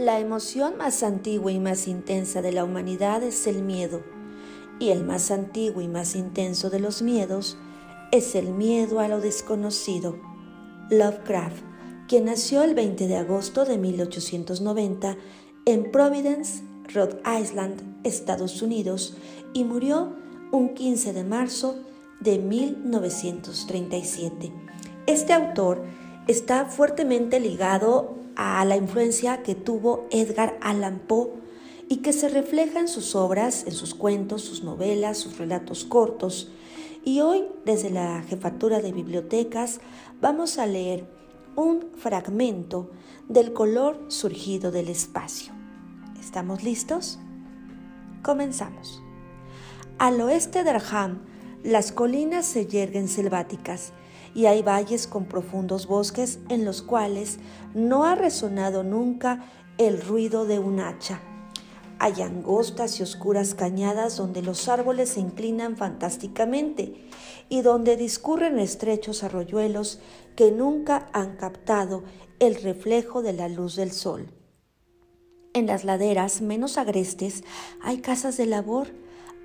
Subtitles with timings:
[0.00, 4.02] La emoción más antigua y más intensa de la humanidad es el miedo,
[4.78, 7.58] y el más antiguo y más intenso de los miedos
[8.10, 10.18] es el miedo a lo desconocido.
[10.88, 11.62] Lovecraft,
[12.08, 15.18] quien nació el 20 de agosto de 1890
[15.66, 16.62] en Providence,
[16.94, 19.18] Rhode Island, Estados Unidos,
[19.52, 20.16] y murió
[20.50, 21.76] un 15 de marzo
[22.20, 24.50] de 1937.
[25.06, 25.84] Este autor
[26.30, 31.30] está fuertemente ligado a la influencia que tuvo Edgar Allan Poe
[31.88, 36.52] y que se refleja en sus obras, en sus cuentos, sus novelas, sus relatos cortos.
[37.04, 39.80] Y hoy, desde la jefatura de bibliotecas,
[40.20, 41.04] vamos a leer
[41.56, 42.92] un fragmento
[43.28, 45.52] del color surgido del espacio.
[46.20, 47.18] ¿Estamos listos?
[48.22, 49.02] Comenzamos.
[49.98, 51.22] Al oeste de Arham,
[51.64, 53.92] las colinas se yerguen selváticas
[54.34, 57.38] y hay valles con profundos bosques en los cuales
[57.74, 59.44] no ha resonado nunca
[59.78, 61.20] el ruido de un hacha.
[61.98, 66.94] Hay angostas y oscuras cañadas donde los árboles se inclinan fantásticamente
[67.50, 70.00] y donde discurren estrechos arroyuelos
[70.34, 72.04] que nunca han captado
[72.38, 74.32] el reflejo de la luz del sol.
[75.52, 77.44] En las laderas menos agrestes
[77.82, 78.88] hay casas de labor,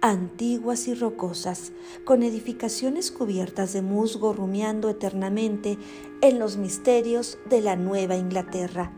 [0.09, 1.72] antiguas y rocosas,
[2.03, 5.80] con edificaciones cubiertas de musgo rumiando eternamente
[6.22, 8.94] en los misterios de la Nueva Inglaterra.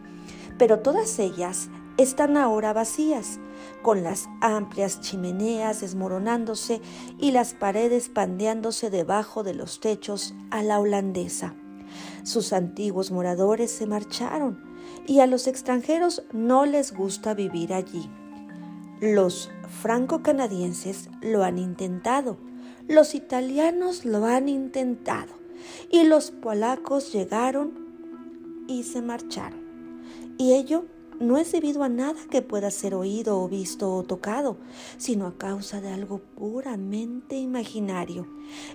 [0.58, 3.40] Pero todas ellas están ahora vacías,
[3.84, 6.82] con las amplias chimeneas desmoronándose
[7.18, 11.56] y las paredes pandeándose debajo de los techos a la holandesa.
[12.24, 14.62] Sus antiguos moradores se marcharon
[15.06, 18.10] y a los extranjeros no les gusta vivir allí.
[19.00, 22.38] Los franco-canadienses lo han intentado,
[22.88, 25.34] los italianos lo han intentado
[25.92, 29.60] y los polacos llegaron y se marcharon.
[30.40, 30.86] Y ello
[31.20, 34.58] no es debido a nada que pueda ser oído o visto o tocado,
[34.98, 38.28] sino a causa de algo puramente imaginario.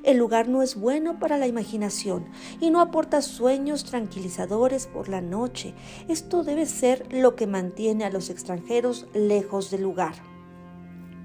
[0.02, 2.26] El lugar no es bueno para la imaginación
[2.60, 5.74] y no aporta sueños tranquilizadores por la noche.
[6.08, 10.14] Esto debe ser lo que mantiene a los extranjeros lejos del lugar,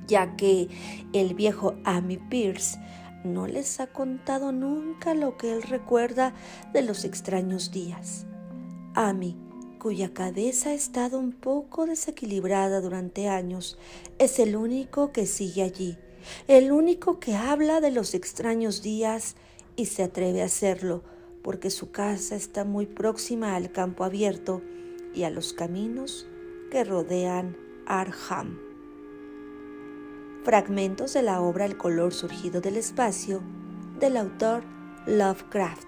[0.08, 0.70] ya que
[1.14, 2.80] el viejo Amy Pierce
[3.24, 6.34] no les ha contado nunca lo que él recuerda
[6.74, 8.26] de los extraños días.
[8.94, 9.47] Amy
[9.78, 13.78] cuya cabeza ha estado un poco desequilibrada durante años,
[14.20, 15.98] es el único que sigue allí,
[16.48, 19.36] el único que habla de los extraños días
[19.76, 21.04] y se atreve a hacerlo,
[21.44, 24.62] porque su casa está muy próxima al campo abierto
[25.14, 26.28] y a los caminos
[26.72, 27.56] que rodean
[27.86, 28.60] Arham.
[30.44, 33.42] Fragmentos de la obra El color surgido del espacio
[34.00, 34.64] del autor
[35.06, 35.88] Lovecraft.